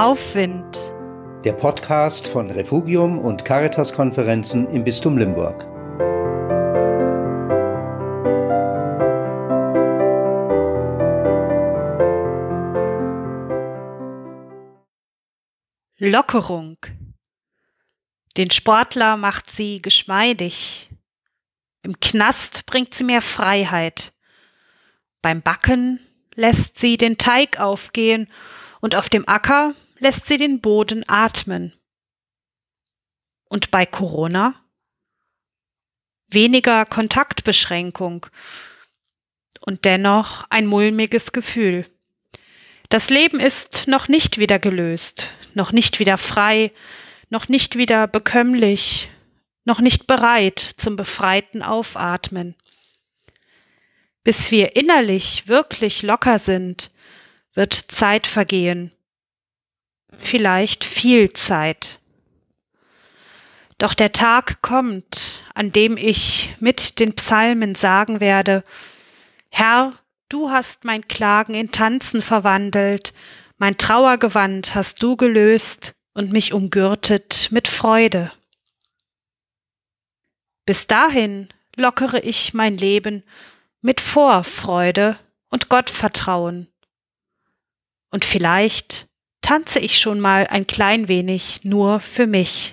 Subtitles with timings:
[0.00, 0.78] Aufwind.
[1.44, 5.66] Der Podcast von Refugium und Caritas-Konferenzen im Bistum Limburg.
[15.98, 16.78] Lockerung.
[18.38, 20.88] Den Sportler macht sie geschmeidig.
[21.82, 24.14] Im Knast bringt sie mehr Freiheit.
[25.20, 26.00] Beim Backen
[26.36, 28.30] lässt sie den Teig aufgehen
[28.80, 31.74] und auf dem Acker lässt sie den Boden atmen.
[33.48, 34.54] Und bei Corona?
[36.28, 38.26] Weniger Kontaktbeschränkung
[39.60, 41.86] und dennoch ein mulmiges Gefühl.
[42.88, 46.72] Das Leben ist noch nicht wieder gelöst, noch nicht wieder frei,
[47.28, 49.10] noch nicht wieder bekömmlich,
[49.64, 52.56] noch nicht bereit zum befreiten Aufatmen.
[54.24, 56.92] Bis wir innerlich wirklich locker sind,
[57.54, 58.92] wird Zeit vergehen.
[60.18, 61.98] Vielleicht viel Zeit.
[63.78, 68.62] Doch der Tag kommt, an dem ich mit den Psalmen sagen werde,
[69.48, 69.94] Herr,
[70.28, 73.14] du hast mein Klagen in Tanzen verwandelt,
[73.56, 78.32] mein Trauergewand hast du gelöst und mich umgürtet mit Freude.
[80.66, 83.24] Bis dahin lockere ich mein Leben
[83.80, 86.68] mit Vorfreude und Gottvertrauen.
[88.10, 89.09] Und vielleicht
[89.50, 92.72] tanze ich schon mal ein klein wenig nur für mich.